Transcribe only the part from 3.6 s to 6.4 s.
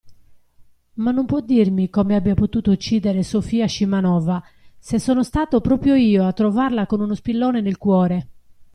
Scimanova, se sono stato proprio io a